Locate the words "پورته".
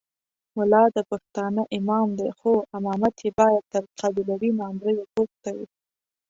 5.13-5.49